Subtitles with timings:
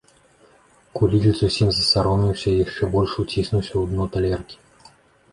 [0.97, 4.57] Куліч зусім засаромеўся і яшчэ больш уціснуўся ў дно талеркі.